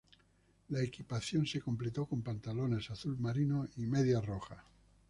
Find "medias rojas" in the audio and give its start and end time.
3.85-4.63